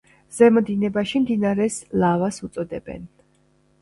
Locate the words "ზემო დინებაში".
0.35-1.21